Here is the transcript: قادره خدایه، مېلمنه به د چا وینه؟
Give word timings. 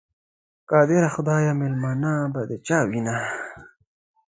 قادره 0.69 1.09
خدایه، 1.15 1.53
مېلمنه 1.59 2.13
به 2.33 2.41
د 2.49 2.51
چا 2.67 2.79
وینه؟ 2.89 3.17